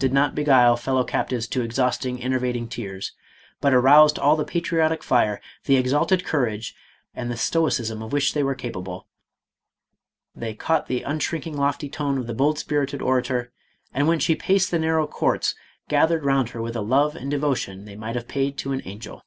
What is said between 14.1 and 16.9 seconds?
she paced the narrow courts, gath ered round her with a